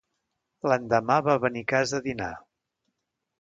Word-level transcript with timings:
L'endemà 0.71 1.17
va 1.27 1.35
venir 1.43 1.63
a 1.67 1.69
casa 1.73 2.01
a 2.01 2.05
dinar. 2.09 2.31